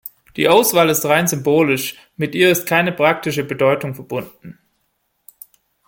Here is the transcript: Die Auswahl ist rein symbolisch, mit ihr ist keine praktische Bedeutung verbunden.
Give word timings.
Die 0.35 0.47
Auswahl 0.49 0.89
ist 0.89 1.05
rein 1.05 1.27
symbolisch, 1.27 1.95
mit 2.17 2.33
ihr 2.33 2.49
ist 2.51 2.65
keine 2.65 2.91
praktische 2.91 3.43
Bedeutung 3.43 3.93
verbunden. 3.93 4.57